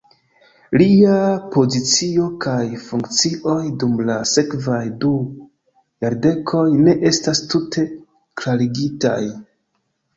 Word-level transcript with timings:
Lia 0.81 1.17
pozicio 1.55 2.25
kaj 2.45 2.63
funkcioj 2.87 3.59
dum 3.85 3.95
la 4.09 4.17
sekvaj 4.33 4.81
du 5.05 5.13
jardekoj 6.09 6.67
ne 6.89 6.99
estas 7.15 7.47
tute 7.55 7.89
klarigitaj. 8.43 9.19